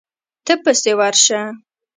ته 0.45 0.53
پسې 0.63 0.91
ورشه. 0.99 1.41